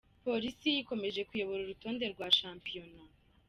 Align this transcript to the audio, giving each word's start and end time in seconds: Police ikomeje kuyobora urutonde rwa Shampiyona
Police 0.25 0.67
ikomeje 0.81 1.21
kuyobora 1.29 1.61
urutonde 1.63 2.05
rwa 2.13 2.27
Shampiyona 2.37 3.01